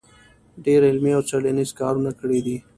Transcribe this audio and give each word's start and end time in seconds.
ډېر 0.65 0.79
علمي 0.89 1.11
او 1.17 1.23
څېړنیز 1.29 1.71
کارونه 1.79 2.11
کړي 2.19 2.39
دی 2.45 2.57